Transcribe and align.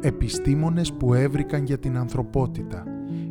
Επιστήμονες 0.00 0.92
που 0.92 1.14
έβρικαν 1.14 1.64
για 1.64 1.78
την 1.78 1.96
ανθρωπότητα. 1.96 2.84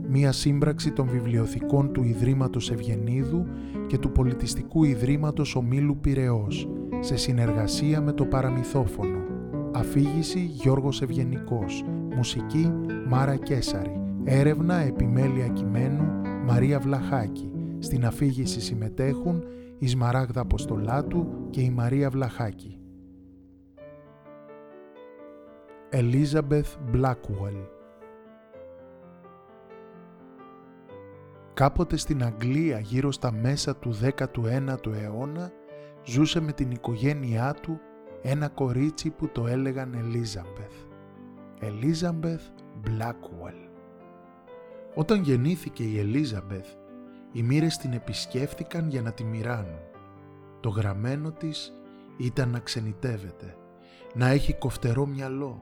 Μία 0.09 0.31
σύμπραξη 0.31 0.91
των 0.91 1.07
βιβλιοθηκών 1.07 1.91
του 1.91 2.03
Ιδρύματος 2.03 2.71
Ευγενίδου 2.71 3.45
και 3.87 3.97
του 3.97 4.11
Πολιτιστικού 4.11 4.83
Ιδρύματος 4.83 5.55
Ομίλου 5.55 5.97
Πυραιός, 5.97 6.69
σε 6.99 7.15
συνεργασία 7.15 8.01
με 8.01 8.11
το 8.11 8.25
Παραμυθόφωνο. 8.25 9.17
Αφήγηση 9.71 10.39
Γιώργος 10.39 11.01
Ευγενικός. 11.01 11.85
Μουσική 12.15 12.71
Μάρα 13.07 13.35
Κέσαρη. 13.35 14.01
Έρευνα 14.23 14.75
επιμέλεια 14.75 15.47
κειμένου 15.47 16.03
Μαρία 16.45 16.79
Βλαχάκη. 16.79 17.51
Στην 17.79 18.05
αφήγηση 18.05 18.61
συμμετέχουν 18.61 19.43
η 19.77 19.87
Σμαράγδα 19.87 20.41
Αποστολάτου 20.41 21.27
και 21.49 21.61
η 21.61 21.69
Μαρία 21.69 22.09
Βλαχάκη. 22.09 22.76
Elizabeth 25.99 26.77
Blackwell 26.93 27.65
Κάποτε 31.53 31.97
στην 31.97 32.23
Αγγλία 32.23 32.79
γύρω 32.79 33.11
στα 33.11 33.31
μέσα 33.31 33.75
του 33.75 33.97
19ου 34.01 34.93
αιώνα 34.93 35.51
ζούσε 36.05 36.39
με 36.39 36.51
την 36.51 36.71
οικογένειά 36.71 37.53
του 37.61 37.79
ένα 38.21 38.47
κορίτσι 38.47 39.09
που 39.09 39.27
το 39.27 39.47
έλεγαν 39.47 39.95
Elizabeth. 39.95 40.87
Elizabeth 41.61 42.51
Blackwell. 42.85 43.69
Όταν 44.95 45.21
γεννήθηκε 45.21 45.83
η 45.83 45.95
Elizabeth, 46.03 46.77
οι 47.31 47.43
μοίρες 47.43 47.77
την 47.77 47.93
επισκέφθηκαν 47.93 48.89
για 48.89 49.01
να 49.01 49.11
τη 49.11 49.23
μοιράνουν. 49.23 49.79
Το 50.59 50.69
γραμμένο 50.69 51.31
της 51.31 51.73
ήταν 52.17 52.49
να 52.49 52.59
ξενιτεύεται, 52.59 53.55
να 54.13 54.27
έχει 54.27 54.53
κοφτερό 54.53 55.05
μυαλό, 55.05 55.61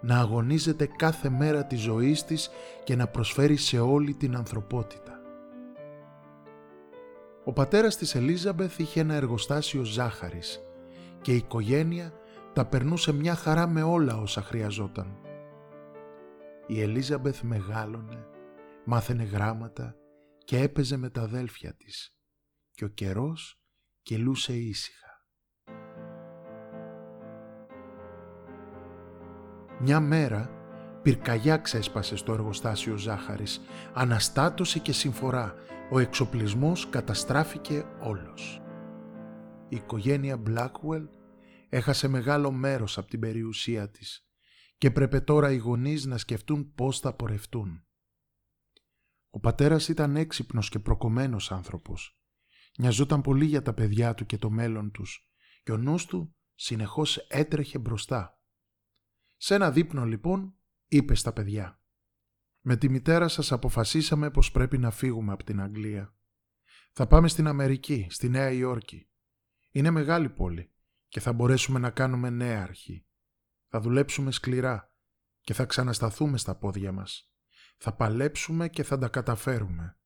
να 0.00 0.18
αγωνίζεται 0.18 0.86
κάθε 0.86 1.28
μέρα 1.28 1.64
της 1.66 1.80
ζωής 1.80 2.24
της 2.24 2.50
και 2.84 2.96
να 2.96 3.06
προσφέρει 3.06 3.56
σε 3.56 3.78
όλη 3.78 4.14
την 4.14 4.36
ανθρωπότητα. 4.36 5.20
Ο 7.44 7.52
πατέρας 7.52 7.96
της 7.96 8.14
Ελίζαμπεθ 8.14 8.78
είχε 8.78 9.00
ένα 9.00 9.14
εργοστάσιο 9.14 9.84
ζάχαρης 9.84 10.60
και 11.20 11.32
η 11.32 11.36
οικογένεια 11.36 12.12
τα 12.52 12.66
περνούσε 12.66 13.12
μια 13.12 13.34
χαρά 13.34 13.66
με 13.66 13.82
όλα 13.82 14.16
όσα 14.16 14.42
χρειαζόταν. 14.42 15.16
Η 16.66 16.80
Ελίζαμπεθ 16.80 17.42
μεγάλωνε, 17.42 18.26
μάθαινε 18.84 19.22
γράμματα 19.22 19.94
και 20.44 20.58
έπαιζε 20.58 20.96
με 20.96 21.10
τα 21.10 21.22
αδέλφια 21.22 21.74
της 21.74 22.14
και 22.70 22.84
ο 22.84 22.88
καιρός 22.88 23.60
κυλούσε 24.02 24.52
ήσυχα. 24.56 25.09
Μια 29.82 30.00
μέρα 30.00 30.50
πυρκαγιά 31.02 31.56
ξέσπασε 31.56 32.16
στο 32.16 32.32
εργοστάσιο 32.32 32.96
ζάχαρης, 32.96 33.60
αναστάτωσε 33.94 34.78
και 34.78 34.92
συμφορά, 34.92 35.54
ο 35.90 35.98
εξοπλισμός 35.98 36.88
καταστράφηκε 36.88 37.84
όλος. 38.00 38.62
Η 39.68 39.76
οικογένεια 39.76 40.42
Blackwell 40.46 41.08
έχασε 41.68 42.08
μεγάλο 42.08 42.50
μέρος 42.50 42.98
από 42.98 43.08
την 43.08 43.20
περιουσία 43.20 43.90
της 43.90 44.28
και 44.78 44.90
πρέπει 44.90 45.22
τώρα 45.22 45.50
οι 45.50 45.56
γονείς 45.56 46.04
να 46.04 46.18
σκεφτούν 46.18 46.74
πώς 46.74 47.00
θα 47.00 47.14
πορευτούν. 47.14 47.84
Ο 49.30 49.40
πατέρας 49.40 49.88
ήταν 49.88 50.16
έξυπνος 50.16 50.68
και 50.68 50.78
προκομμένος 50.78 51.52
άνθρωπος. 51.52 52.20
Νοιαζόταν 52.78 53.20
πολύ 53.20 53.44
για 53.44 53.62
τα 53.62 53.74
παιδιά 53.74 54.14
του 54.14 54.26
και 54.26 54.38
το 54.38 54.50
μέλλον 54.50 54.90
τους 54.90 55.30
και 55.62 55.72
ο 55.72 55.76
νους 55.76 56.06
του 56.06 56.36
συνεχώς 56.54 57.16
έτρεχε 57.16 57.78
μπροστά. 57.78 58.39
Σε 59.42 59.54
ένα 59.54 59.70
δείπνο 59.70 60.04
λοιπόν 60.04 60.54
είπες 60.88 61.20
στα 61.20 61.32
παιδιά 61.32 61.80
«Με 62.60 62.76
τη 62.76 62.88
μητέρα 62.88 63.28
σας 63.28 63.52
αποφασίσαμε 63.52 64.30
πως 64.30 64.50
πρέπει 64.50 64.78
να 64.78 64.90
φύγουμε 64.90 65.32
από 65.32 65.44
την 65.44 65.60
Αγγλία. 65.60 66.14
Θα 66.92 67.06
πάμε 67.06 67.28
στην 67.28 67.46
Αμερική, 67.46 68.06
στη 68.10 68.28
Νέα 68.28 68.50
Υόρκη. 68.50 69.08
Είναι 69.70 69.90
μεγάλη 69.90 70.30
πόλη 70.30 70.72
και 71.08 71.20
θα 71.20 71.32
μπορέσουμε 71.32 71.78
να 71.78 71.90
κάνουμε 71.90 72.30
νέα 72.30 72.62
αρχή. 72.62 73.06
Θα 73.68 73.80
δουλέψουμε 73.80 74.30
σκληρά 74.30 74.92
και 75.40 75.54
θα 75.54 75.64
ξανασταθούμε 75.64 76.38
στα 76.38 76.56
πόδια 76.56 76.92
μας. 76.92 77.32
Θα 77.76 77.94
παλέψουμε 77.94 78.68
και 78.68 78.82
θα 78.82 78.98
τα 78.98 79.08
καταφέρουμε. 79.08 79.98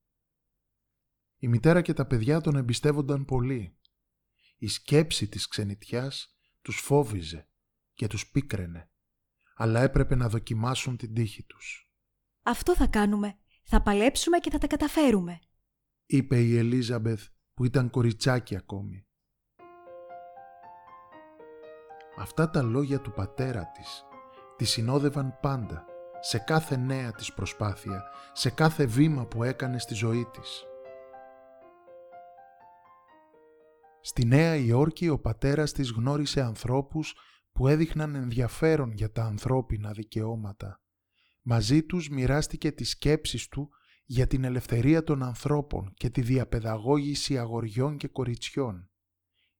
Η 1.36 1.48
μητέρα 1.48 1.82
και 1.82 1.92
τα 1.92 2.06
παιδιά 2.06 2.40
τον 2.40 2.56
εμπιστεύονταν 2.56 3.24
πολύ. 3.24 3.78
Η 4.56 4.66
σκέψη 4.66 5.28
της 5.28 5.48
ξενιτιάς 5.48 6.36
τους 6.62 6.80
φόβιζε 6.80 7.48
και 7.94 8.06
τους 8.06 8.30
πίκραινε 8.30 8.88
αλλά 9.54 9.80
έπρεπε 9.80 10.14
να 10.14 10.28
δοκιμάσουν 10.28 10.96
την 10.96 11.14
τύχη 11.14 11.42
τους. 11.42 11.88
«Αυτό 12.42 12.74
θα 12.74 12.86
κάνουμε. 12.86 13.38
Θα 13.64 13.82
παλέψουμε 13.82 14.38
και 14.38 14.50
θα 14.50 14.58
τα 14.58 14.66
καταφέρουμε», 14.66 15.38
είπε 16.06 16.40
η 16.40 16.58
Ελίζαμπεθ 16.58 17.26
που 17.54 17.64
ήταν 17.64 17.90
κοριτσάκι 17.90 18.56
ακόμη. 18.56 19.06
Αυτά 22.18 22.50
τα 22.50 22.62
λόγια 22.62 23.00
του 23.00 23.12
πατέρα 23.12 23.66
της 23.66 24.04
τη 24.56 24.64
συνόδευαν 24.64 25.38
πάντα, 25.40 25.84
σε 26.20 26.38
κάθε 26.38 26.76
νέα 26.76 27.12
της 27.12 27.32
προσπάθεια, 27.32 28.02
σε 28.32 28.50
κάθε 28.50 28.86
βήμα 28.86 29.26
που 29.26 29.42
έκανε 29.42 29.78
στη 29.78 29.94
ζωή 29.94 30.28
της. 30.32 30.64
Στη 34.00 34.24
Νέα 34.24 34.56
Υόρκη 34.56 35.08
ο 35.08 35.18
πατέρας 35.18 35.72
της 35.72 35.90
γνώρισε 35.90 36.40
ανθρώπους 36.40 37.14
που 37.54 37.68
έδειχναν 37.68 38.14
ενδιαφέρον 38.14 38.92
για 38.92 39.10
τα 39.10 39.24
ανθρώπινα 39.24 39.92
δικαιώματα. 39.92 40.82
Μαζί 41.42 41.82
τους 41.82 42.08
μοιράστηκε 42.08 42.72
τις 42.72 42.90
σκέψεις 42.90 43.48
του 43.48 43.70
για 44.04 44.26
την 44.26 44.44
ελευθερία 44.44 45.02
των 45.04 45.22
ανθρώπων 45.22 45.92
και 45.94 46.10
τη 46.10 46.22
διαπαιδαγώγηση 46.22 47.38
αγοριών 47.38 47.96
και 47.96 48.08
κοριτσιών. 48.08 48.90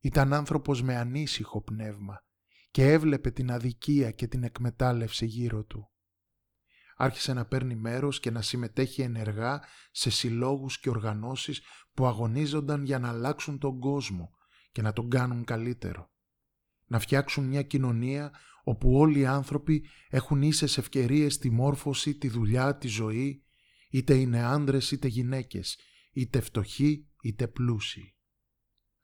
Ήταν 0.00 0.32
άνθρωπος 0.32 0.82
με 0.82 0.96
ανήσυχο 0.96 1.62
πνεύμα 1.62 2.24
και 2.70 2.92
έβλεπε 2.92 3.30
την 3.30 3.50
αδικία 3.50 4.10
και 4.10 4.26
την 4.26 4.42
εκμετάλλευση 4.42 5.26
γύρω 5.26 5.64
του. 5.64 5.90
Άρχισε 6.96 7.32
να 7.32 7.46
παίρνει 7.46 7.74
μέρος 7.74 8.20
και 8.20 8.30
να 8.30 8.42
συμμετέχει 8.42 9.02
ενεργά 9.02 9.60
σε 9.90 10.10
συλλόγους 10.10 10.78
και 10.78 10.88
οργανώσεις 10.88 11.62
που 11.92 12.06
αγωνίζονταν 12.06 12.84
για 12.84 12.98
να 12.98 13.08
αλλάξουν 13.08 13.58
τον 13.58 13.78
κόσμο 13.78 14.30
και 14.72 14.82
να 14.82 14.92
τον 14.92 15.10
κάνουν 15.10 15.44
καλύτερο 15.44 16.13
να 16.94 17.00
φτιάξουν 17.00 17.44
μια 17.44 17.62
κοινωνία 17.62 18.32
όπου 18.64 18.94
όλοι 18.94 19.18
οι 19.18 19.26
άνθρωποι 19.26 19.86
έχουν 20.08 20.42
ίσες 20.42 20.78
ευκαιρίες 20.78 21.34
στη 21.34 21.50
μόρφωση, 21.50 22.14
τη 22.14 22.28
δουλειά, 22.28 22.76
τη 22.76 22.88
ζωή, 22.88 23.44
είτε 23.90 24.14
είναι 24.14 24.42
άνδρες 24.42 24.90
είτε 24.90 25.08
γυναίκες, 25.08 25.78
είτε 26.12 26.40
φτωχοί 26.40 27.08
είτε 27.22 27.48
πλούσιοι. 27.48 28.14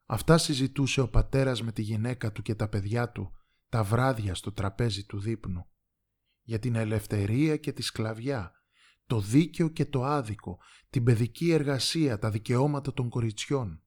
Αυτά 0.07 0.39
συζητούσε 0.39 1.01
ο 1.01 1.09
πατέρας 1.09 1.63
με 1.63 1.73
τη 1.73 1.83
γυναίκα 1.83 2.33
του 2.33 2.43
και 2.43 2.55
τα 2.55 2.69
παιδιά 2.69 3.11
του 3.11 3.33
τα 3.69 3.83
βράδια 3.83 4.35
στο 4.35 4.53
τραπέζι 4.53 5.05
του 5.05 5.19
δείπνου. 5.19 5.67
Για 6.43 6.59
την 6.59 6.75
ελευθερία 6.75 7.57
και 7.57 7.73
τη 7.73 7.83
σκλαβιά, 7.83 8.53
το 9.07 9.21
δίκαιο 9.21 9.69
και 9.69 9.85
το 9.85 10.05
άδικο, 10.05 10.59
την 10.91 11.05
παιδική 11.05 11.51
εργασία, 11.51 12.19
τα 12.19 12.31
δικαιώματα 12.31 12.93
των 12.93 13.09
κοριτσιών. 13.09 13.83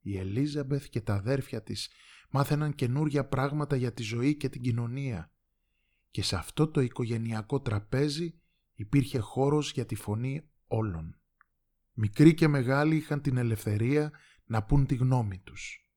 Η 0.00 0.18
Ελίζαμπεθ 0.18 0.86
και 0.88 1.00
τα 1.00 1.14
αδέρφια 1.14 1.62
της 1.62 1.90
μάθαιναν 2.30 2.74
καινούργια 2.74 3.28
πράγματα 3.28 3.76
για 3.76 3.92
τη 3.92 4.02
ζωή 4.02 4.36
και 4.36 4.48
την 4.48 4.62
κοινωνία 4.62 5.30
και 6.10 6.22
σε 6.22 6.36
αυτό 6.36 6.68
το 6.68 6.80
οικογενειακό 6.80 7.60
τραπέζι 7.60 8.40
υπήρχε 8.74 9.18
χώρος 9.18 9.72
για 9.72 9.86
τη 9.86 9.94
φωνή 9.94 10.50
όλων. 10.66 11.20
Μικροί 11.92 12.34
και 12.34 12.48
μεγάλοι 12.48 12.96
είχαν 12.96 13.20
την 13.20 13.36
ελευθερία 13.36 14.12
να 14.44 14.64
πούν 14.64 14.86
τη 14.86 14.94
γνώμη 14.94 15.38
τους. 15.38 15.90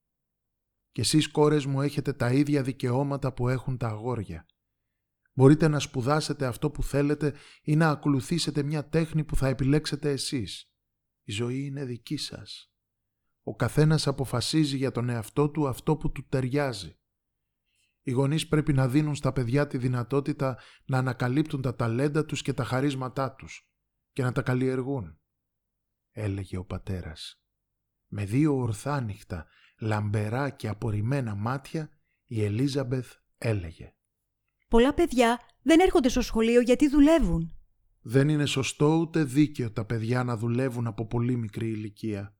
Και 0.92 1.02
εσείς 1.02 1.28
κόρες 1.28 1.66
μου 1.66 1.82
έχετε 1.82 2.14
τα 2.14 2.32
ίδια 2.32 2.64
δικαιώματα 2.64 3.34
που 3.34 3.50
έχουν 3.50 3.78
τα 3.78 3.88
αγόρια. 3.88 4.46
Μπορείτε 5.34 5.68
να 5.68 5.80
σπουδάσετε 5.80 6.46
αυτό 6.46 6.72
που 6.72 6.84
θέλετε 6.84 7.34
ή 7.62 7.76
να 7.76 7.90
ακολουθήσετε 7.90 8.64
μια 8.64 8.90
τέχνη 8.90 9.24
που 9.24 9.36
θα 9.36 9.48
επιλέξετε 9.48 10.12
εσείς. 10.12 10.72
Η 11.24 11.32
ζωή 11.32 11.66
είναι 11.66 11.86
δική 11.86 12.18
σας. 12.18 12.74
Ο 13.50 13.56
καθένας 13.56 14.08
αποφασίζει 14.08 14.78
για 14.78 14.92
τον 14.92 15.10
εαυτό 15.10 15.50
του 15.50 15.68
αυτό 15.68 15.98
που 15.98 16.12
του 16.12 16.26
ταιριάζει. 16.30 16.98
Οι 18.02 18.12
γονείς 18.12 18.48
πρέπει 18.48 18.74
να 18.74 18.88
δίνουν 18.88 19.16
στα 19.16 19.34
παιδιά 19.34 19.68
τη 19.68 19.78
δυνατότητα 19.78 20.58
να 20.86 20.98
ανακαλύπτουν 20.98 21.62
τα 21.62 21.76
ταλέντα 21.76 22.26
τους 22.26 22.42
και 22.42 22.54
τα 22.54 22.64
χαρίσματά 22.64 23.32
τους 23.32 23.70
και 24.12 24.24
να 24.24 24.32
τα 24.32 24.42
καλλιεργούν. 24.42 25.20
Έλεγε 26.12 26.58
ο 26.58 26.66
πατέρας. 26.66 27.44
Με 28.08 28.26
δύο 28.26 28.56
ορθάνυχτα, 28.58 29.46
λαμπερά 29.80 30.50
και 30.50 30.68
απορριμμένα 30.68 31.36
μάτια 31.36 31.90
η 32.26 32.44
Ελίζαμπεθ 32.44 33.14
έλεγε. 33.38 33.94
Πολλά 34.68 34.94
παιδιά 34.94 35.40
δεν 35.62 35.80
έρχονται 35.80 36.10
στο 36.10 36.22
σχολείο 36.22 36.62
γιατί 36.62 36.90
δουλεύουν. 36.90 37.54
Δεν 38.02 38.30
είναι 38.30 38.46
σωστό 38.46 38.96
ούτε 38.96 39.24
δίκαιο 39.24 39.72
τα 39.72 39.86
παιδιά 39.86 40.24
να 40.24 40.38
δουλεύουν 40.38 40.88
από 40.88 41.08
πολύ 41.08 41.36
μικρή 41.36 41.70
ηλικία. 41.70 42.34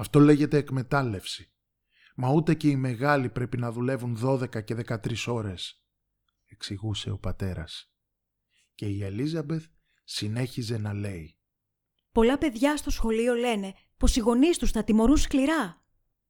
Αυτό 0.00 0.20
λέγεται 0.20 0.56
εκμετάλλευση. 0.56 1.52
Μα 2.16 2.30
ούτε 2.30 2.54
και 2.54 2.68
οι 2.68 2.76
μεγάλοι 2.76 3.28
πρέπει 3.28 3.56
να 3.56 3.72
δουλεύουν 3.72 4.18
12 4.22 4.64
και 4.64 4.74
13 4.86 5.26
ώρες. 5.26 5.84
εξηγούσε 6.46 7.10
ο 7.10 7.18
πατέρας. 7.18 7.92
Και 8.74 8.86
η 8.86 9.04
Ελίζαμπεθ 9.04 9.64
συνέχιζε 10.04 10.78
να 10.78 10.92
λέει 10.92 11.38
Πολλά 12.12 12.38
παιδιά 12.38 12.76
στο 12.76 12.90
σχολείο 12.90 13.34
λένε 13.34 13.74
πως 13.96 14.16
οι 14.16 14.20
γονείς 14.20 14.58
τους 14.58 14.70
θα 14.70 14.84
τιμωρούν 14.84 15.16
σκληρά. 15.16 15.84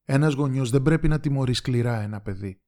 Ένας 0.05 0.34
γονιός 0.34 0.70
δεν 0.70 0.82
πρέπει 0.82 1.08
να 1.08 1.20
τιμωρεί 1.20 1.55
σκληρά 1.55 2.00
ένα 2.00 2.20
παιδί. 2.20 2.62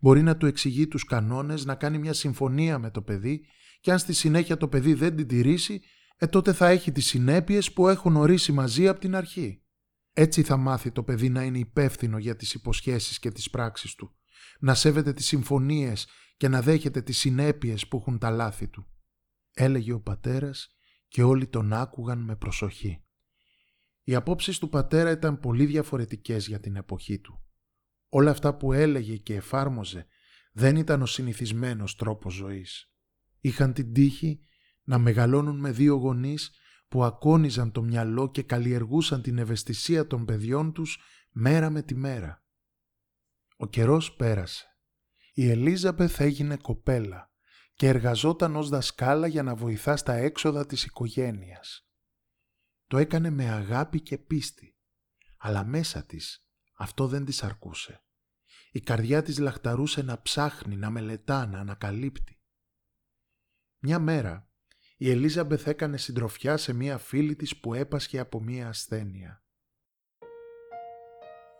Μπορεί 0.00 0.22
να 0.22 0.36
του 0.36 0.46
εξηγεί 0.46 0.88
τους 0.88 1.04
κανόνες, 1.04 1.64
να 1.64 1.74
κάνει 1.74 1.98
μια 1.98 2.12
συμφωνία 2.12 2.78
με 2.78 2.90
το 2.90 3.02
παιδί 3.02 3.46
και 3.80 3.92
αν 3.92 3.98
στη 3.98 4.12
συνέχεια 4.12 4.56
το 4.56 4.68
παιδί 4.68 4.94
δεν 4.94 5.16
την 5.16 5.26
τηρήσει, 5.26 5.82
ε 6.16 6.26
τότε 6.26 6.52
θα 6.52 6.68
έχει 6.68 6.92
τις 6.92 7.06
συνέπειες 7.06 7.72
που 7.72 7.88
έχουν 7.88 8.16
ορίσει 8.16 8.52
μαζί 8.52 8.88
από 8.88 9.00
την 9.00 9.14
αρχή. 9.14 9.64
Έτσι 10.12 10.42
θα 10.42 10.56
μάθει 10.56 10.92
το 10.92 11.02
παιδί 11.02 11.28
να 11.28 11.42
είναι 11.42 11.58
υπεύθυνο 11.58 12.18
για 12.18 12.36
τις 12.36 12.54
υποσχέσεις 12.54 13.18
και 13.18 13.30
τις 13.30 13.50
πράξεις 13.50 13.94
του, 13.94 14.16
να 14.60 14.74
σέβεται 14.74 15.12
τις 15.12 15.26
συμφωνίες 15.26 16.08
και 16.36 16.48
να 16.48 16.62
δέχεται 16.62 17.02
τις 17.02 17.18
συνέπειες 17.18 17.88
που 17.88 17.96
έχουν 17.96 18.18
τα 18.18 18.30
λάθη 18.30 18.68
του. 18.68 18.86
Έλεγε 19.52 19.92
ο 19.92 20.00
πατέρας 20.00 20.68
και 21.08 21.22
όλοι 21.22 21.46
τον 21.46 21.72
άκουγαν 21.72 22.24
με 22.24 22.36
προσοχή. 22.36 23.04
Οι 24.02 24.14
απόψεις 24.14 24.58
του 24.58 24.68
πατέρα 24.68 25.10
ήταν 25.10 25.40
πολύ 25.40 25.66
διαφορετικές 25.66 26.46
για 26.46 26.60
την 26.60 26.76
εποχή 26.76 27.18
του. 27.18 27.44
Όλα 28.08 28.30
αυτά 28.30 28.56
που 28.56 28.72
έλεγε 28.72 29.16
και 29.16 29.34
εφάρμοζε 29.34 30.06
δεν 30.52 30.76
ήταν 30.76 31.02
ο 31.02 31.06
συνηθισμένος 31.06 31.96
τρόπος 31.96 32.34
ζωής. 32.34 32.92
Είχαν 33.40 33.72
την 33.72 33.92
τύχη 33.92 34.40
να 34.82 34.98
μεγαλώνουν 34.98 35.58
με 35.58 35.70
δύο 35.70 35.94
γονείς 35.94 36.50
που 36.90 37.04
ακόνιζαν 37.04 37.72
το 37.72 37.82
μυαλό 37.82 38.30
και 38.30 38.42
καλλιεργούσαν 38.42 39.22
την 39.22 39.38
ευαισθησία 39.38 40.06
των 40.06 40.24
παιδιών 40.24 40.72
τους 40.72 40.98
μέρα 41.30 41.70
με 41.70 41.82
τη 41.82 41.94
μέρα. 41.94 42.44
Ο 43.56 43.66
καιρός 43.66 44.14
πέρασε. 44.14 44.64
Η 45.32 45.50
Ελίζαπεθ 45.50 46.20
έγινε 46.20 46.56
κοπέλα 46.56 47.30
και 47.74 47.88
εργαζόταν 47.88 48.56
ως 48.56 48.68
δασκάλα 48.68 49.26
για 49.26 49.42
να 49.42 49.54
βοηθά 49.54 49.96
στα 49.96 50.12
έξοδα 50.12 50.66
της 50.66 50.84
οικογένειας. 50.84 51.88
Το 52.86 52.98
έκανε 52.98 53.30
με 53.30 53.48
αγάπη 53.48 54.00
και 54.00 54.18
πίστη, 54.18 54.76
αλλά 55.38 55.64
μέσα 55.64 56.04
της 56.04 56.46
αυτό 56.76 57.06
δεν 57.06 57.24
της 57.24 57.42
αρκούσε. 57.42 58.04
Η 58.70 58.80
καρδιά 58.80 59.22
της 59.22 59.38
λαχταρούσε 59.38 60.02
να 60.02 60.22
ψάχνει, 60.22 60.76
να 60.76 60.90
μελετά, 60.90 61.46
να 61.46 61.58
ανακαλύπτει. 61.58 62.40
Μια 63.78 63.98
μέρα 63.98 64.49
η 65.02 65.10
Ελίζαμπεθ 65.10 65.66
έκανε 65.66 65.96
συντροφιά 65.96 66.56
σε 66.56 66.72
μία 66.72 66.98
φίλη 66.98 67.36
της 67.36 67.60
που 67.60 67.74
έπασχε 67.74 68.18
από 68.18 68.40
μία 68.40 68.68
ασθένεια. 68.68 69.42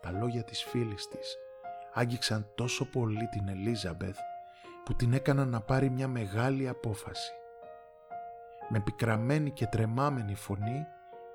Τα 0.01 0.11
λόγια 0.11 0.43
της 0.43 0.63
φίλης 0.63 1.07
της 1.07 1.37
άγγιξαν 1.93 2.51
τόσο 2.55 2.85
πολύ 2.85 3.27
την 3.27 3.47
Ελίζαμπεθ 3.47 4.17
που 4.85 4.95
την 4.95 5.13
έκαναν 5.13 5.49
να 5.49 5.61
πάρει 5.61 5.89
μια 5.89 6.07
μεγάλη 6.07 6.67
απόφαση. 6.67 7.31
Με 8.69 8.79
πικραμένη 8.79 9.51
και 9.51 9.65
τρεμάμενη 9.65 10.35
φωνή 10.35 10.85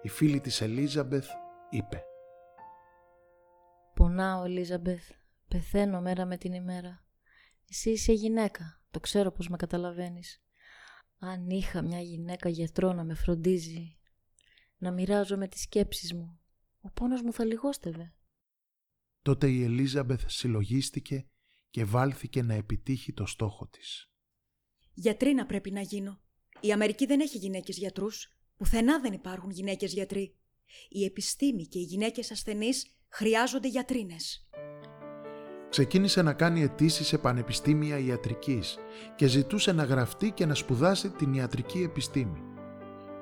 η 0.02 0.08
φίλη 0.08 0.40
της 0.40 0.60
Ελίζαμπεθ 0.60 1.28
είπε 1.70 2.04
«Πονάω, 3.94 4.44
Ελίζαμπεθ. 4.44 5.10
Πεθαίνω 5.48 6.00
μέρα 6.00 6.24
με 6.24 6.36
την 6.36 6.52
ημέρα. 6.52 7.04
Εσύ 7.68 7.90
είσαι 7.90 8.12
γυναίκα. 8.12 8.80
Το 8.90 9.00
ξέρω 9.00 9.30
πως 9.30 9.48
με 9.48 9.56
καταλαβαίνεις. 9.56 10.45
Αν 11.18 11.50
είχα 11.50 11.82
μια 11.82 12.00
γυναίκα 12.00 12.48
γιατρό 12.48 12.92
να 12.92 13.04
με 13.04 13.14
φροντίζει, 13.14 13.96
να 14.78 14.90
μοιράζω 14.90 15.36
με 15.36 15.48
τις 15.48 15.60
σκέψεις 15.60 16.14
μου, 16.14 16.40
ο 16.80 16.90
πόνος 16.90 17.22
μου 17.22 17.32
θα 17.32 17.44
λιγόστευε. 17.44 18.14
Τότε 19.22 19.50
η 19.50 19.62
Ελίζαμπεθ 19.62 20.24
συλλογίστηκε 20.26 21.26
και 21.70 21.84
βάλθηκε 21.84 22.42
να 22.42 22.54
επιτύχει 22.54 23.12
το 23.12 23.26
στόχο 23.26 23.66
της. 23.68 24.10
Γιατρίνα 24.94 25.46
πρέπει 25.46 25.70
να 25.70 25.80
γίνω. 25.80 26.20
Η 26.60 26.72
Αμερική 26.72 27.06
δεν 27.06 27.20
έχει 27.20 27.38
γυναίκες 27.38 27.76
γιατρούς. 27.76 28.36
Πουθενά 28.56 29.00
δεν 29.00 29.12
υπάρχουν 29.12 29.50
γυναίκες 29.50 29.92
γιατροί. 29.92 30.36
Η 30.88 31.04
επιστήμη 31.04 31.66
και 31.66 31.78
οι 31.78 31.82
γυναίκες 31.82 32.30
ασθενείς 32.30 32.86
χρειάζονται 33.08 33.68
γιατρίνες. 33.68 34.48
Ξεκίνησε 35.68 36.22
να 36.22 36.32
κάνει 36.32 36.62
αιτήσεις 36.62 37.06
σε 37.06 37.18
πανεπιστήμια 37.18 37.98
ιατρικής 37.98 38.78
και 39.16 39.26
ζητούσε 39.26 39.72
να 39.72 39.84
γραφτεί 39.84 40.30
και 40.30 40.46
να 40.46 40.54
σπουδάσει 40.54 41.10
την 41.10 41.34
ιατρική 41.34 41.82
επιστήμη. 41.82 42.42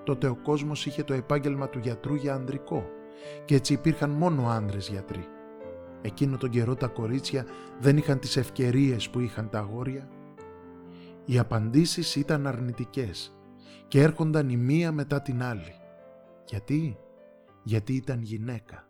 Τότε 0.05 0.27
ο 0.27 0.37
κόσμος 0.37 0.87
είχε 0.87 1.03
το 1.03 1.15
επάγγελμα 1.15 1.69
του 1.69 1.79
γιατρού 1.79 2.15
για 2.15 2.35
ανδρικό 2.35 2.87
και 3.45 3.55
έτσι 3.55 3.73
υπήρχαν 3.73 4.11
μόνο 4.11 4.49
άνδρες 4.49 4.89
γιατροί. 4.89 5.29
Εκείνο 6.03 6.37
τον 6.37 6.51
καιρό 6.51 6.75
τα 6.75 6.87
κορίτσια 6.87 7.47
δεν 7.81 7.97
είχαν 7.97 8.19
τις 8.19 8.37
ευκαιρίες 8.37 9.11
που 9.11 9.21
είχαν 9.21 9.49
τα 9.49 9.59
αγόρια. 9.59 10.09
Οι 11.25 11.39
απαντήσεις 11.39 12.17
ήταν 12.17 12.47
αρνητικές 12.47 13.37
και 13.89 14.01
έρχονταν 14.01 14.49
η 14.49 14.57
μία 14.57 14.93
μετά 14.93 15.23
την 15.23 15.43
άλλη. 15.43 15.75
Γιατί; 16.45 16.97
Γιατί 17.63 17.93
ήταν 17.93 18.23
γυναίκα. 18.23 18.84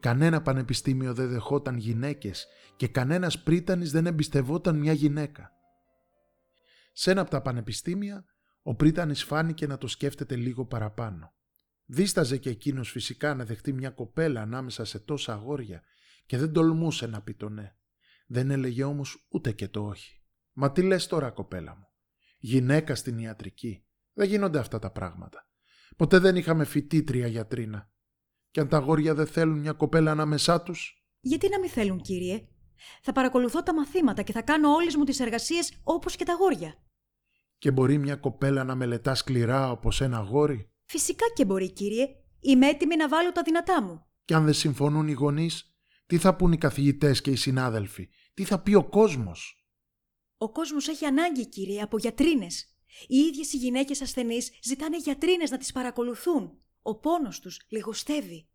Κανένα 0.00 0.42
πανεπιστήμιο 0.42 1.14
δεν 1.14 1.28
δεχόταν 1.28 1.76
γυναίκες 1.76 2.46
και 2.76 2.88
κανένας 2.88 3.42
πρίτανης 3.42 3.90
δεν 3.90 4.06
εμπιστευόταν 4.06 4.76
μια 4.78 4.92
γυναίκα. 4.92 5.52
Σε 6.92 7.10
ένα 7.10 7.20
από 7.20 7.30
τα 7.30 7.42
πανεπιστήμια, 7.42 8.24
ο 8.62 8.74
πρίτανης 8.74 9.24
φάνηκε 9.24 9.66
να 9.66 9.78
το 9.78 9.86
σκέφτεται 9.86 10.36
λίγο 10.36 10.66
παραπάνω. 10.66 11.32
Δίσταζε 11.84 12.36
και 12.36 12.50
εκείνος 12.50 12.90
φυσικά 12.90 13.34
να 13.34 13.44
δεχτεί 13.44 13.72
μια 13.72 13.90
κοπέλα 13.90 14.40
ανάμεσα 14.40 14.84
σε 14.84 14.98
τόσα 14.98 15.32
αγόρια 15.32 15.82
και 16.26 16.38
δεν 16.38 16.52
τολμούσε 16.52 17.06
να 17.06 17.22
πει 17.22 17.34
το 17.34 17.48
ναι. 17.48 17.72
Δεν 18.26 18.50
έλεγε 18.50 18.84
όμως 18.84 19.26
ούτε 19.28 19.52
και 19.52 19.68
το 19.68 19.86
όχι. 19.86 20.22
«Μα 20.52 20.72
τι 20.72 20.82
λες 20.82 21.06
τώρα 21.06 21.30
κοπέλα 21.30 21.76
μου; 21.76 21.88
Γυναίκα 22.38 22.94
στην 22.94 23.18
ιατρική. 23.18 23.84
Δεν 24.12 24.28
γίνονται 24.28 24.58
αυτά 24.58 24.78
τα 24.78 24.90
πράγματα. 24.90 25.46
Ποτέ 25.96 26.18
δεν 26.18 26.36
είχαμε 26.36 26.64
φοιτήτρια 26.64 27.26
γιατρίνα. 27.26 27.90
Και 28.50 28.60
αν 28.60 28.68
τα 28.68 28.76
αγόρια 28.76 29.14
δεν 29.14 29.26
θέλουν 29.26 29.58
μια 29.58 29.72
κοπέλα 29.72 30.10
ανάμεσά 30.10 30.62
τους; 30.62 31.06
Γιατί 31.20 31.48
να 31.48 31.58
μην 31.58 31.70
θέλουν, 31.70 32.00
κύριε; 32.00 32.48
Θα 33.02 33.12
παρακολουθώ 33.12 33.62
τα 33.62 33.74
μαθήματα 33.74 34.22
και 34.22 34.32
θα 34.32 34.42
κάνω 34.42 34.72
όλες 34.72 34.96
μου 34.96 35.04
τις 35.04 35.20
εργασίες 35.20 35.80
όπως 35.82 36.16
και 36.16 36.24
τα 36.24 36.32
αγόρια. 36.32 36.74
Και 37.58 37.70
μπορεί 37.70 37.98
μια 37.98 38.16
κοπέλα 38.16 38.64
να 38.64 38.74
μελετά 38.74 39.14
σκληρά 39.14 39.70
όπως 39.70 40.00
ένα 40.00 40.18
αγόρι; 40.18 40.70
Φυσικά 40.84 41.24
και 41.34 41.44
μπορεί, 41.44 41.72
κύριε. 41.72 42.06
Είμαι 42.40 42.66
έτοιμη 42.68 42.96
να 42.96 43.08
βάλω 43.08 43.32
τα 43.32 43.42
δυνατά 43.42 43.82
μου. 43.82 44.06
Και 44.24 44.34
αν 44.34 44.44
δεν 44.44 44.54
συμφωνούν 44.54 45.08
οι 45.08 45.12
γονείς, 45.12 45.76
τι 46.06 46.18
θα 46.18 46.36
πούν 46.36 46.52
οι 46.52 46.58
καθηγητές 46.58 47.20
και 47.20 47.30
οι 47.30 47.36
συνάδελφοι, 47.36 48.08
τι 48.34 48.44
θα 48.44 48.58
πει 48.62 48.74
ο 48.74 48.88
κόσμος; 48.88 49.66
Ο 50.38 50.52
κόσμος 50.52 50.88
έχει 50.88 51.04
ανάγκη, 51.04 51.48
κύριε, 51.48 51.82
από 51.82 51.98
γιατρίνες. 51.98 52.76
Οι 53.06 53.16
ίδιες 53.16 53.52
οι 53.52 53.56
γυναίκες 53.56 54.02
ασθενείς 54.02 54.50
ζητάνε 54.62 54.96
γιατρίνες 54.96 55.50
να 55.50 55.56
τις 55.56 55.72
παρακολουθούν. 55.72 56.58
Ο 56.82 56.98
πόνος 56.98 57.40
τους 57.40 57.60
λιγοστεύει. 57.68 58.48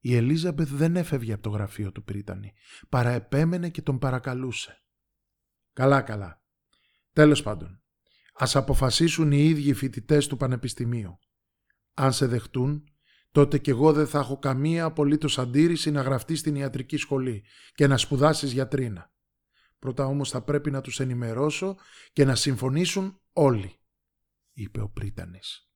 Η 0.00 0.16
Ελίζαμπεθ 0.16 0.70
δεν 0.72 0.96
έφευγε 0.96 1.32
από 1.32 1.42
το 1.42 1.50
γραφείο 1.50 1.92
του 1.92 2.04
Πρίτανη, 2.04 2.52
παρά 2.88 3.10
επέμενε 3.10 3.70
και 3.70 3.82
τον 3.82 3.98
παρακαλούσε. 3.98 4.82
Καλά, 5.72 6.02
καλά. 6.02 6.42
Τέλος 7.12 7.42
πάντων, 7.42 7.82
ας 8.32 8.56
αποφασίσουν 8.56 9.32
οι 9.32 9.44
ίδιοι 9.44 9.72
φοιτητές 9.72 10.26
του 10.26 10.36
Πανεπιστημίου. 10.36 11.18
Αν 11.94 12.12
σε 12.12 12.26
δεχτούν, 12.26 12.84
τότε 13.30 13.58
κι 13.58 13.70
εγώ 13.70 13.92
δεν 13.92 14.06
θα 14.06 14.18
έχω 14.18 14.38
καμία 14.38 14.84
απολύτως 14.84 15.38
αντίρρηση 15.38 15.90
να 15.90 16.02
γραφτεί 16.02 16.36
στην 16.36 16.54
ιατρική 16.54 16.96
σχολή 16.96 17.44
και 17.74 17.86
να 17.86 17.96
σπουδάσεις 17.96 18.52
γιατρίνα. 18.52 19.12
Πρώτα 19.78 20.04
όμως 20.04 20.30
θα 20.30 20.42
πρέπει 20.42 20.70
να 20.70 20.80
τους 20.80 21.00
ενημερώσω 21.00 21.76
και 22.12 22.24
να 22.24 22.34
συμφωνήσουν 22.34 23.20
όλοι, 23.32 23.80
είπε 24.52 24.80
ο 24.80 24.88
Πρίτανης. 24.88 25.69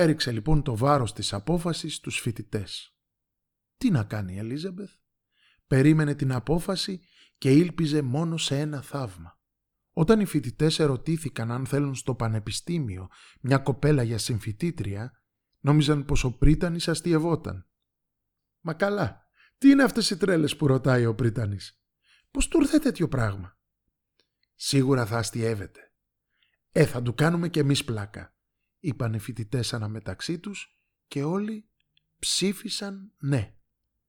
Έριξε 0.00 0.32
λοιπόν 0.32 0.62
το 0.62 0.76
βάρος 0.76 1.12
της 1.12 1.32
απόφασης 1.32 1.94
στους 1.94 2.20
φοιτητές. 2.20 2.96
Τι 3.76 3.90
να 3.90 4.04
κάνει 4.04 4.34
η 4.34 4.38
Ελίζαμπεθ; 4.38 4.92
Περίμενε 5.66 6.14
την 6.14 6.32
απόφαση 6.32 7.00
και 7.38 7.52
ήλπιζε 7.52 8.02
μόνο 8.02 8.36
σε 8.36 8.58
ένα 8.58 8.82
θαύμα. 8.82 9.38
Όταν 9.92 10.20
οι 10.20 10.24
φοιτητές 10.24 10.78
ερωτήθηκαν 10.78 11.50
αν 11.50 11.66
θέλουν 11.66 11.94
στο 11.94 12.14
πανεπιστήμιο 12.14 13.08
μια 13.40 13.58
κοπέλα 13.58 14.02
για 14.02 14.18
συμφοιτήτρια, 14.18 15.12
νόμιζαν 15.60 16.04
πως 16.04 16.24
ο 16.24 16.36
Πρίτανης 16.38 16.88
αστειευόταν. 16.88 17.68
Μα 18.60 18.74
καλά, 18.74 19.30
τι 19.58 19.70
είναι 19.70 19.82
αυτές 19.82 20.10
οι 20.10 20.16
τρέλες 20.16 20.56
που 20.56 20.66
ρωτάει 20.66 21.06
ο 21.06 21.14
Πρίτανης; 21.14 21.82
Πώς 22.30 22.48
του 22.48 22.60
ήρθε 22.60 22.78
τέτοιο 22.78 23.08
πράγμα; 23.08 23.58
Σίγουρα 24.54 25.06
θα 25.06 25.18
αστειεύεται. 25.18 25.92
Ε, 26.70 26.86
θα 26.86 27.02
του 27.02 27.14
κάνουμε 27.14 27.48
κι 27.48 27.58
εμείς 27.58 27.84
πλάκα 27.84 28.32
είπαν 28.78 29.14
οι 29.14 29.18
φοιτητέ 29.18 29.64
αναμεταξύ 29.70 30.38
τους 30.38 30.80
και 31.06 31.22
όλοι 31.22 31.68
ψήφισαν 32.18 33.12
ναι. 33.18 33.52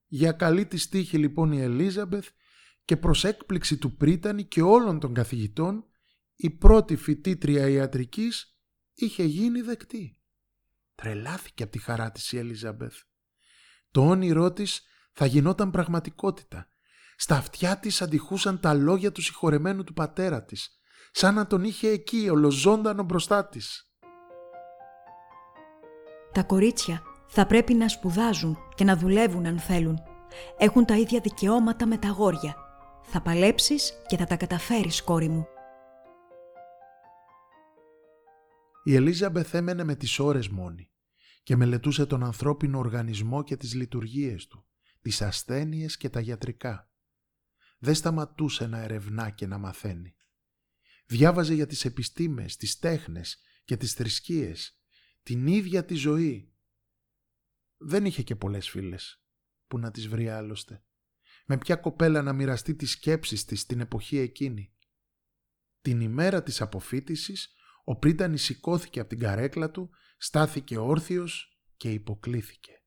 Για 0.05 0.31
καλή 0.31 0.65
τη 0.65 0.89
τύχη 0.89 1.17
λοιπόν 1.17 1.51
η 1.51 1.61
Ελίζαμπεθ 1.61 2.29
και 2.85 2.97
προς 2.97 3.23
έκπληξη 3.23 3.77
του 3.77 3.95
Πρίτανη 3.95 4.43
και 4.43 4.61
όλων 4.61 4.99
των 4.99 5.13
καθηγητών 5.13 5.85
η 6.35 6.49
πρώτη 6.49 6.95
φοιτήτρια 6.95 7.67
ιατρικής 7.67 8.57
είχε 8.93 9.23
γίνει 9.23 9.61
δεκτή. 9.61 10.21
Τρελάθηκε 10.95 11.63
από 11.63 11.71
τη 11.71 11.79
χαρά 11.79 12.11
της 12.11 12.31
η 12.31 12.38
Ελίζαμπεθ. 12.38 12.95
Το 13.91 14.07
όνειρό 14.07 14.51
της 14.51 14.81
θα 15.13 15.25
γινόταν 15.25 15.71
πραγματικότητα. 15.71 16.67
Στα 17.15 17.35
αυτιά 17.35 17.79
της 17.79 18.01
αντιχούσαν 18.01 18.59
τα 18.59 18.73
λόγια 18.73 19.11
του 19.11 19.21
συγχωρεμένου 19.21 19.83
του 19.83 19.93
πατέρα 19.93 20.43
της. 20.43 20.79
σαν 21.11 21.35
να 21.35 21.47
τον 21.47 21.63
είχε 21.63 21.88
εκεί 21.88 22.29
ολοζώντανο 22.29 23.03
μπροστά 23.03 23.47
της. 23.47 23.88
Τα 26.39 26.46
κορίτσια 26.46 27.01
θα 27.27 27.46
πρέπει 27.46 27.74
να 27.74 27.88
σπουδάζουν 27.88 28.58
και 28.75 28.84
να 28.84 28.98
δουλεύουν 28.98 29.46
αν 29.46 29.60
θέλουν. 29.60 30.00
Έχουν 30.58 30.86
τα 30.86 30.98
ίδια 30.98 31.19
δικαιώματα 31.19 31.88
με 31.88 31.98
τα 31.98 32.08
αγόρια. 32.08 32.55
Θα 33.03 33.22
παλέψεις 33.22 33.93
και 34.08 34.17
θα 34.17 34.25
τα 34.25 34.36
καταφέρεις, 34.36 35.03
κόρη 35.03 35.29
μου. 35.29 35.48
Η 38.84 38.96
Ελίζαμπεθ 38.96 39.53
έμενε 39.53 39.84
με 39.84 39.96
τις 39.96 40.19
ώρες 40.19 40.48
μόνη 40.48 40.91
και 41.43 41.55
μελετούσε 41.55 42.05
τον 42.05 42.24
ανθρώπινο 42.24 42.77
οργανισμό 42.77 43.43
και 43.43 43.58
τις 43.58 43.74
λειτουργίες 43.74 44.48
του, 44.48 44.67
τις 45.01 45.22
ασθένειες 45.22 45.98
και 45.98 46.10
τα 46.10 46.19
γιατρικά. 46.19 46.89
Δεν 47.79 47.96
σταματούσε 47.96 48.67
να 48.67 48.79
ερευνά 48.79 49.29
και 49.29 49.48
να 49.48 49.58
μαθαίνει. 49.58 50.15
Διάβαζε 51.05 51.53
για 51.53 51.67
τις 51.67 51.86
επιστήμες, 51.86 52.55
τις 52.55 52.79
τέχνες 52.79 53.38
και 53.63 53.77
τις 53.77 53.93
θρησκείες, 53.93 54.78
την 55.23 55.47
ίδια 55.47 55.85
τη 55.85 55.95
ζωή. 55.95 56.53
Δεν 57.77 58.05
είχε 58.05 58.23
και 58.23 58.35
πολλές 58.35 58.69
φίλες 58.69 59.23
που 59.67 59.79
να 59.79 59.91
τις 59.91 60.07
βρει 60.07 60.29
άλλωστε. 60.29 60.83
Με 61.45 61.57
ποια 61.57 61.75
κοπέλα 61.75 62.21
να 62.21 62.33
μοιραστεί 62.33 62.75
τις 62.75 62.91
σκέψεις 62.91 63.45
της 63.45 63.65
την 63.65 63.79
εποχή 63.79 64.17
εκείνη. 64.17 64.73
Την 65.81 66.01
ημέρα 66.01 66.43
της 66.43 66.61
αποφύτισης 66.61 67.53
ο 67.83 67.95
Πρίτανης 67.97 68.43
σηκώθηκε 68.43 68.99
από 68.99 69.09
την 69.09 69.19
καρέκλα 69.19 69.71
του, 69.71 69.89
στάθηκε 70.17 70.77
όρθιος 70.77 71.59
και 71.75 71.91
υποκλήθηκε. 71.91 72.83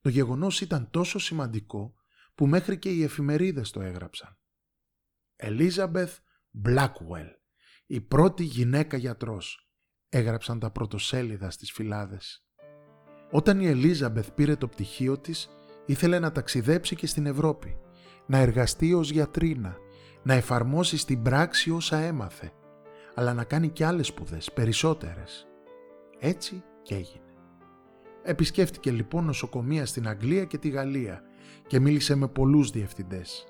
Το 0.00 0.08
γεγονός 0.08 0.60
ήταν 0.60 0.90
τόσο 0.90 1.18
σημαντικό 1.18 1.94
που 2.34 2.46
μέχρι 2.46 2.78
και 2.78 2.90
οι 2.90 3.02
εφημερίδες 3.02 3.70
το 3.70 3.80
έγραψαν. 3.80 4.38
Ελίζαμπεθ 5.36 6.18
Μπλάκουελ, 6.50 7.28
η 7.86 8.00
πρώτη 8.00 8.44
γυναίκα 8.44 8.96
γιατρός, 8.96 9.61
έγραψαν 10.14 10.58
τα 10.58 10.70
πρωτοσέλιδα 10.70 11.50
στις 11.50 11.72
φυλάδες. 11.72 12.42
Όταν 13.30 13.60
η 13.60 13.66
Ελίζαμπεθ 13.66 14.30
πήρε 14.30 14.56
το 14.56 14.68
πτυχίο 14.68 15.18
της, 15.18 15.48
ήθελε 15.86 16.18
να 16.18 16.32
ταξιδέψει 16.32 16.96
και 16.96 17.06
στην 17.06 17.26
Ευρώπη, 17.26 17.76
να 18.26 18.38
εργαστεί 18.38 18.94
ως 18.94 19.10
γιατρίνα, 19.10 19.76
να 20.22 20.34
εφαρμόσει 20.34 20.96
στην 20.96 21.22
πράξη 21.22 21.70
όσα 21.70 21.96
έμαθε, 21.96 22.52
αλλά 23.14 23.34
να 23.34 23.44
κάνει 23.44 23.68
και 23.68 23.84
άλλες 23.84 24.06
σπουδές, 24.06 24.52
περισσότερες. 24.52 25.46
Έτσι 26.18 26.62
και 26.82 26.94
έγινε. 26.94 27.34
Επισκέφτηκε 28.22 28.90
λοιπόν 28.90 29.24
νοσοκομεία 29.24 29.86
στην 29.86 30.08
Αγγλία 30.08 30.44
και 30.44 30.58
τη 30.58 30.68
Γαλλία 30.68 31.22
και 31.66 31.80
μίλησε 31.80 32.14
με 32.14 32.28
πολλούς 32.28 32.70
διευθυντές. 32.70 33.46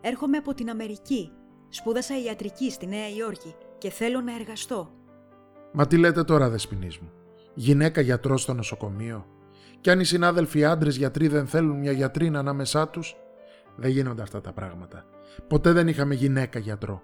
Έρχομαι 0.00 0.36
από 0.36 0.54
την 0.54 0.70
Αμερική. 0.70 1.32
Σπούδασα 1.68 2.22
ιατρική 2.22 2.70
στη 2.70 2.86
Νέα 2.86 3.08
Υόρκη 3.08 3.54
και 3.78 3.90
θέλω 3.90 4.20
να 4.20 4.34
εργαστώ. 4.34 4.99
Μα 5.72 5.86
τι 5.86 5.96
λέτε 5.96 6.24
τώρα 6.24 6.48
δεσποινής 6.48 6.98
μου; 6.98 7.10
Γυναίκα 7.54 8.00
γιατρός 8.00 8.42
στο 8.42 8.54
νοσοκομείο; 8.54 9.26
Κι 9.80 9.90
αν 9.90 10.00
οι 10.00 10.04
συνάδελφοι 10.04 10.64
άντρες 10.64 10.96
γιατροί 10.96 11.28
δεν 11.28 11.46
θέλουν 11.46 11.78
μια 11.78 11.92
γιατρίνα 11.92 12.38
ανάμεσά 12.38 12.88
τους, 12.88 13.16
δεν 13.76 13.90
γίνονται 13.90 14.22
αυτά 14.22 14.40
τα 14.40 14.52
πράγματα. 14.52 15.04
Ποτέ 15.48 15.72
δεν 15.72 15.88
είχαμε 15.88 16.14
γυναίκα 16.14 16.58
γιατρό. 16.58 17.02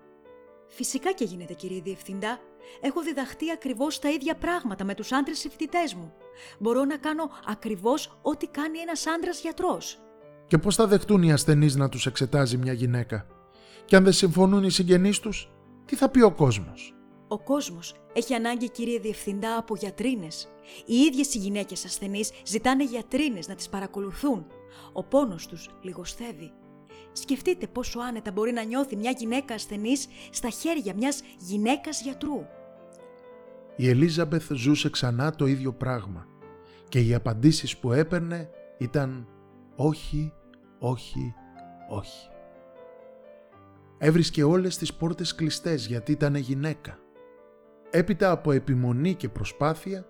Φυσικά 0.69 1.13
και 1.13 1.25
γίνεται, 1.25 1.53
κύριε 1.53 1.81
Διευθυντά. 1.81 2.39
Έχω 2.81 3.03
διδαχτεί 3.03 3.51
ακριβώς 3.51 3.99
τα 3.99 4.11
ίδια 4.11 4.35
πράγματα 4.35 4.85
με 4.85 4.95
τους 4.95 5.13
άντρες 5.13 5.47
φοιτητές 5.51 5.95
μου. 5.95 6.13
Μπορώ 6.59 6.85
να 6.85 6.97
κάνω 6.97 7.31
ακριβώς 7.47 8.19
ό,τι 8.23 8.47
κάνει 8.47 8.79
ένας 8.79 9.07
άντρας 9.07 9.41
γιατρός. 9.41 9.99
Και 10.47 10.59
πώς 10.59 10.75
θα 10.75 10.87
δεχτούν 10.87 11.23
οι 11.23 11.33
ασθενείς 11.33 11.77
να 11.77 11.89
τους 11.89 12.07
εξετάζει 12.07 12.57
μια 12.57 12.73
γυναίκα; 12.73 13.27
Και 13.85 13.97
αν 13.97 14.05
δεν 14.05 14.13
συμφωνούν 14.13 14.65
οι 14.65 14.71
συγγενείς 14.71 15.21
τους, 15.21 15.51
τι 15.85 15.97
θα 15.97 16.09
πει 16.09 16.21
ο 16.21 16.33
κόσμος; 16.33 16.96
Ο 17.29 17.39
κόσμος 17.39 17.95
έχει 18.13 18.35
ανάγκη, 18.35 18.71
κύριε 18.71 18.99
Διευθυντά, 18.99 19.57
από 19.59 19.77
γιατρίνες. 19.77 20.49
Οι 20.87 20.95
ίδιες 20.95 21.35
οι 21.35 21.39
γυναίκες 21.39 21.85
ασθενείς 21.85 22.31
ζητάνε 22.47 22.85
γιατρίνες 22.85 23.49
να 23.49 23.55
τις 23.55 23.69
παρακολουθούν. 23.69 24.47
Ο 24.93 25.05
πόνος 25.05 25.47
τους 25.47 25.71
λιγοστεύει. 25.83 26.53
Σκεφτείτε 27.13 27.67
πόσο 27.67 28.01
άνετα 28.01 28.33
μπορεί 28.33 28.53
να 28.53 28.63
νιώθει 28.63 28.97
μια 28.97 29.11
γυναίκα 29.11 29.55
ασθενής 29.55 30.07
στα 30.31 30.49
χέρια 30.49 30.95
μιας 30.95 31.23
γυναίκας 31.39 32.03
γιατρού. 32.03 32.47
Η 33.77 33.89
Ελίζαμπεθ 33.89 34.53
ζούσε 34.53 34.91
ξανά 34.91 35.35
το 35.35 35.47
ίδιο 35.47 35.73
πράγμα 35.73 36.27
και 36.89 37.01
οι 37.01 37.15
απαντήσεις 37.15 37.77
που 37.77 37.93
έπαιρνε 37.93 38.51
ήταν 38.79 39.29
όχι, 39.77 40.33
όχι, 40.79 41.35
όχι. 41.91 42.29
Έβρισκε 43.99 44.45
όλες 44.45 44.77
τις 44.77 44.95
πόρτες 44.95 45.35
κλειστές 45.35 45.87
γιατί 45.87 46.13
ήταν 46.13 46.35
γυναίκα. 46.35 46.99
Έπειτα 47.91 48.31
από 48.31 48.53
επιμονή 48.53 49.15
και 49.15 49.29
προσπάθεια 49.29 50.07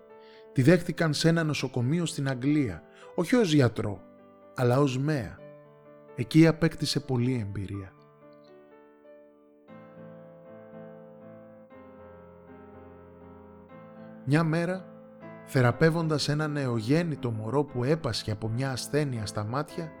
τη 0.53 0.61
δέχτηκαν 0.61 1.13
σε 1.13 1.29
ένα 1.29 1.43
νοσοκομείο 1.43 2.05
στην 2.05 2.29
Αγγλία, 2.29 2.83
όχι 3.15 3.35
ως 3.35 3.53
γιατρό, 3.53 4.01
αλλά 4.55 4.79
ως 4.79 4.97
μέα 4.97 5.37
Εκεί 6.19 6.47
απέκτησε 6.47 6.99
πολλή 6.99 7.39
εμπειρία. 7.39 7.91
Μια 14.25 14.43
μέρα, 14.43 14.85
θεραπεύοντας 15.45 16.29
ένα 16.29 16.47
νεογέννητο 16.47 17.31
μωρό 17.31 17.63
που 17.63 17.83
έπασχε 17.83 18.31
από 18.31 18.49
μια 18.49 18.71
ασθένεια 18.71 19.25
στα 19.25 19.43
μάτια, 19.43 19.91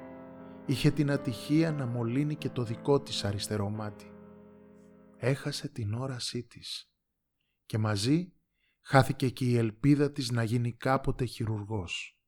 είχε 0.65 0.91
την 0.91 1.11
ατυχία 1.11 1.71
να 1.71 1.85
μολύνει 1.85 2.35
και 2.35 2.49
το 2.49 2.63
δικό 2.63 3.01
της 3.01 3.23
αριστερό 3.23 3.69
μάτι. 3.69 4.11
Έχασε 5.17 5.67
την 5.67 5.93
όρασή 5.93 6.43
της 6.43 6.91
και 7.67 7.77
μαζί 7.77 8.33
χάθηκε 8.81 9.29
και 9.29 9.45
η 9.45 9.57
ελπίδα 9.57 10.11
της 10.11 10.31
να 10.31 10.43
γίνει 10.43 10.73
κάποτε 10.73 11.25
χειρουργός. 11.25 12.21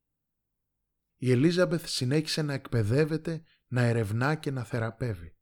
Η 1.18 1.32
Ελίζαμπεθ 1.32 1.88
συνέχισε 1.88 2.42
να 2.42 2.54
εκπαιδεύεται 2.54 3.44
να 3.68 3.82
ερευνά 3.82 4.36
και 4.36 4.52
να 4.52 4.64
θεραπεύει. 4.64 5.38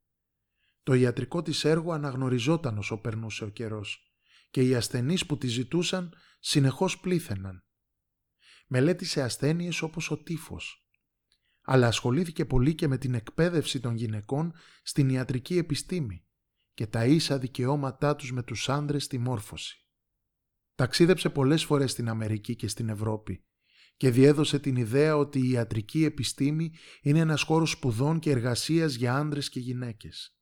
Το 0.82 0.94
ιατρικό 0.94 1.42
της 1.42 1.64
έργο 1.64 1.92
αναγνωριζόταν 1.92 2.78
όσο 2.78 3.00
περνούσε 3.00 3.44
ο 3.44 3.48
καιρός 3.48 4.12
και 4.50 4.62
οι 4.62 4.74
ασθενείς 4.74 5.26
που 5.26 5.38
τη 5.38 5.46
ζητούσαν 5.46 6.14
συνεχώς 6.38 7.00
πλήθαιναν. 7.00 7.64
Μελέτησε 8.66 9.22
ασθένειες 9.22 9.82
όπως 9.82 10.10
ο 10.10 10.22
τύφος, 10.22 10.88
αλλά 11.62 11.86
ασχολήθηκε 11.86 12.44
πολύ 12.44 12.74
και 12.74 12.88
με 12.88 12.98
την 12.98 13.14
εκπαίδευση 13.14 13.80
των 13.80 13.94
γυναικών 13.94 14.54
στην 14.82 15.08
ιατρική 15.08 15.58
επιστήμη 15.58 16.26
και 16.74 16.86
τα 16.86 17.04
ίσα 17.04 17.38
δικαιώματά 17.38 18.16
τους 18.16 18.32
με 18.32 18.42
τους 18.42 18.68
άντρες 18.68 19.04
στη 19.04 19.18
μόρφωση. 19.18 19.87
Ταξίδεψε 20.78 21.30
πολλές 21.30 21.64
φορές 21.64 21.90
στην 21.90 22.08
Αμερική 22.08 22.56
και 22.56 22.68
στην 22.68 22.88
Ευρώπη 22.88 23.44
και 23.96 24.10
διέδωσε 24.10 24.58
την 24.58 24.76
ιδέα 24.76 25.16
ότι 25.16 25.38
η 25.38 25.50
ιατρική 25.50 26.04
επιστήμη 26.04 26.72
είναι 27.02 27.18
ένας 27.18 27.42
χώρος 27.42 27.70
σπουδών 27.70 28.18
και 28.18 28.30
εργασίας 28.30 28.94
για 28.94 29.16
άντρες 29.16 29.48
και 29.48 29.60
γυναίκες. 29.60 30.38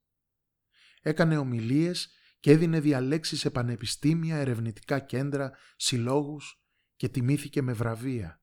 Έκανε 1.01 1.37
ομιλίες 1.37 2.09
και 2.39 2.51
έδινε 2.51 2.79
διαλέξεις 2.79 3.39
σε 3.39 3.49
πανεπιστήμια, 3.49 4.37
ερευνητικά 4.37 4.99
κέντρα, 4.99 5.51
συλλόγους 5.75 6.61
και 6.95 7.09
τιμήθηκε 7.09 7.61
με 7.61 7.73
βραβεία. 7.73 8.41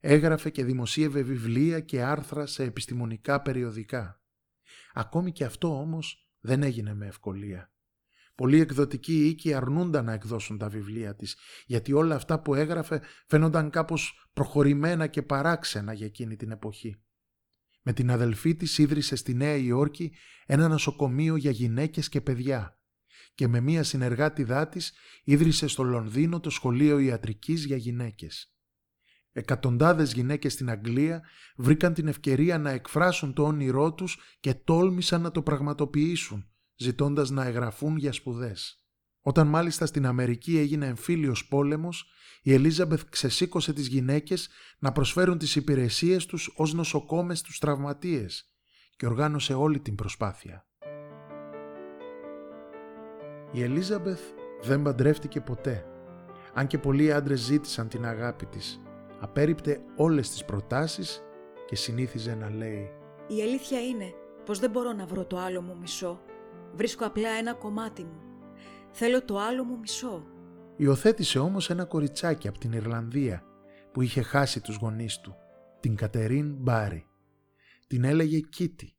Έγραφε 0.00 0.50
και 0.50 0.64
δημοσίευε 0.64 1.22
βιβλία 1.22 1.80
και 1.80 2.02
άρθρα 2.02 2.46
σε 2.46 2.62
επιστημονικά 2.62 3.42
περιοδικά. 3.42 4.22
Ακόμη 4.92 5.32
και 5.32 5.44
αυτό 5.44 5.80
όμως 5.80 6.30
δεν 6.40 6.62
έγινε 6.62 6.94
με 6.94 7.06
ευκολία. 7.06 7.69
Πολλοί 8.40 8.60
εκδοτικοί 8.60 9.26
οίκοι 9.26 9.54
αρνούνταν 9.54 10.04
να 10.04 10.12
εκδώσουν 10.12 10.58
τα 10.58 10.68
βιβλία 10.68 11.14
της, 11.14 11.36
γιατί 11.66 11.92
όλα 11.92 12.14
αυτά 12.14 12.40
που 12.42 12.54
έγραφε 12.54 13.02
φαίνονταν 13.26 13.70
κάπως 13.70 14.28
προχωρημένα 14.32 15.06
και 15.06 15.22
παράξενα 15.22 15.92
για 15.92 16.06
εκείνη 16.06 16.36
την 16.36 16.50
εποχή. 16.50 17.02
Με 17.82 17.92
την 17.92 18.10
αδελφή 18.10 18.54
της 18.54 18.78
ίδρυσε 18.78 19.16
στη 19.16 19.34
Νέα 19.34 19.56
Υόρκη 19.56 20.12
ένα 20.46 20.68
νοσοκομείο 20.68 21.36
για 21.36 21.50
γυναίκες 21.50 22.08
και 22.08 22.20
παιδιά 22.20 22.78
και 23.34 23.48
με 23.48 23.60
μία 23.60 23.82
συνεργάτη 23.82 24.46
της 24.70 24.92
ίδρυσε 25.24 25.66
στο 25.66 25.82
Λονδίνο 25.82 26.40
το 26.40 26.50
Σχολείο 26.50 26.98
Ιατρικής 26.98 27.64
για 27.64 27.76
γυναίκες. 27.76 28.54
Εκατοντάδες 29.32 30.12
γυναίκες 30.12 30.52
στην 30.52 30.70
Αγγλία 30.70 31.22
βρήκαν 31.56 31.94
την 31.94 32.08
ευκαιρία 32.08 32.58
να 32.58 32.70
εκφράσουν 32.70 33.32
το 33.32 33.44
όνειρό 33.44 33.94
τους 33.94 34.18
και 34.40 34.54
τόλμησαν 34.54 35.22
να 35.22 35.30
το 35.30 35.42
πραγματοποιήσουν 35.42 36.50
ζητώντας 36.80 37.30
να 37.30 37.46
εγγραφούν 37.46 37.96
για 37.96 38.12
σπουδές. 38.12 38.84
Όταν 39.22 39.46
μάλιστα 39.46 39.86
στην 39.86 40.06
Αμερική 40.06 40.58
έγινε 40.58 40.86
εμφύλιος 40.86 41.48
πόλεμος, 41.48 42.04
η 42.42 42.52
Ελίζαμπεθ 42.52 43.02
ξεσήκωσε 43.10 43.72
τις 43.72 43.86
γυναίκες 43.86 44.48
να 44.78 44.92
προσφέρουν 44.92 45.38
τις 45.38 45.56
υπηρεσίες 45.56 46.26
τους 46.26 46.52
ως 46.56 46.74
νοσοκόμες 46.74 47.38
στους 47.38 47.58
τραυματίες 47.58 48.54
και 48.96 49.06
οργάνωσε 49.06 49.54
όλη 49.54 49.80
την 49.80 49.94
προσπάθεια. 49.94 50.68
Η 53.52 53.62
Ελίζαμπεθ 53.62 54.20
δεν 54.62 54.82
παντρεύτηκε 54.82 55.40
ποτέ. 55.40 55.84
Αν 56.54 56.66
και 56.66 56.78
πολλοί 56.78 57.12
άντρες 57.12 57.40
ζήτησαν 57.40 57.88
την 57.88 58.04
αγάπη 58.04 58.46
της, 58.46 58.80
απέριπτε 59.20 59.80
όλες 59.96 60.30
τις 60.30 60.44
προτάσεις 60.44 61.22
και 61.66 61.76
συνήθιζε 61.76 62.34
να 62.34 62.50
λέει 62.50 62.90
«Η 63.28 63.42
αλήθεια 63.42 63.80
είναι 63.80 64.14
πως 64.44 64.58
δεν 64.58 64.70
μπορώ 64.70 64.92
να 64.92 65.06
βρω 65.06 65.24
το 65.24 65.38
άλλο 65.38 65.62
μου 65.62 65.76
μισό 65.80 66.20
Βρίσκω 66.74 67.06
απλά 67.06 67.28
ένα 67.28 67.54
κομμάτι 67.54 68.04
μου. 68.04 68.20
Θέλω 68.90 69.24
το 69.24 69.38
άλλο 69.38 69.64
μου 69.64 69.78
μισό. 69.78 70.26
Υιοθέτησε 70.76 71.38
όμως 71.38 71.70
ένα 71.70 71.84
κοριτσάκι 71.84 72.48
από 72.48 72.58
την 72.58 72.72
Ιρλανδία 72.72 73.44
που 73.92 74.02
είχε 74.02 74.22
χάσει 74.22 74.60
τους 74.60 74.76
γονείς 74.76 75.20
του, 75.20 75.36
την 75.80 75.96
Κατερίν 75.96 76.54
Μπάρι. 76.54 77.06
Την 77.86 78.04
έλεγε 78.04 78.40
Κίτι 78.40 78.96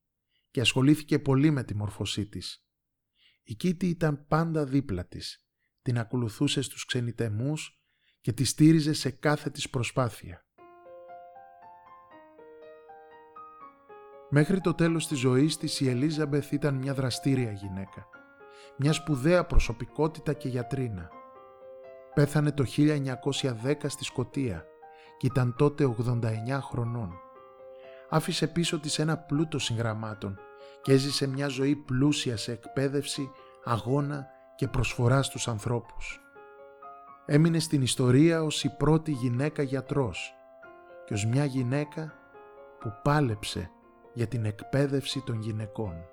και 0.51 0.61
ασχολήθηκε 0.61 1.19
πολύ 1.19 1.51
με 1.51 1.63
τη 1.63 1.75
μορφωσή 1.75 2.25
της. 2.25 2.65
Η 3.43 3.55
Κίτι 3.55 3.87
ήταν 3.87 4.25
πάντα 4.27 4.65
δίπλα 4.65 5.05
της, 5.05 5.45
την 5.81 5.99
ακολουθούσε 5.99 6.61
στους 6.61 6.85
ξενιτεμούς 6.85 7.81
και 8.21 8.33
τη 8.33 8.43
στήριζε 8.43 8.93
σε 8.93 9.09
κάθε 9.09 9.49
της 9.49 9.69
προσπάθεια. 9.69 10.45
Μέχρι 14.33 14.61
το 14.61 14.73
τέλος 14.73 15.07
της 15.07 15.19
ζωής 15.19 15.57
της 15.57 15.79
η 15.79 15.89
Ελίζαμπεθ 15.89 16.51
ήταν 16.51 16.75
μια 16.75 16.93
δραστήρια 16.93 17.51
γυναίκα, 17.51 18.07
μια 18.75 18.93
σπουδαία 18.93 19.45
προσωπικότητα 19.45 20.33
και 20.33 20.47
γιατρίνα. 20.47 21.09
Πέθανε 22.13 22.51
το 22.51 22.63
1910 22.77 23.75
στη 23.87 24.03
Σκοτία 24.03 24.65
και 25.17 25.25
ήταν 25.25 25.55
τότε 25.57 25.95
89 26.05 26.59
χρονών. 26.61 27.13
Άφησε 28.09 28.47
πίσω 28.47 28.79
της 28.79 28.99
ένα 28.99 29.17
πλούτο 29.17 29.59
συγγραμμάτων 29.59 30.39
και 30.81 30.91
έζησε 30.91 31.27
μια 31.27 31.47
ζωή 31.47 31.75
πλούσια 31.75 32.37
σε 32.37 32.51
εκπαίδευση, 32.51 33.31
αγώνα 33.63 34.27
και 34.55 34.67
προσφορά 34.67 35.23
στους 35.23 35.47
ανθρώπους. 35.47 36.19
Έμεινε 37.25 37.59
στην 37.59 37.81
ιστορία 37.81 38.43
ως 38.43 38.63
η 38.63 38.75
πρώτη 38.77 39.11
γυναίκα 39.11 39.63
γιατρός 39.63 40.33
και 41.05 41.13
ως 41.13 41.25
μια 41.25 41.45
γυναίκα 41.45 42.13
που 42.79 42.93
πάλεψε 43.03 43.71
για 44.13 44.27
την 44.27 44.45
εκπαίδευση 44.45 45.21
των 45.25 45.39
γυναικών. 45.39 46.05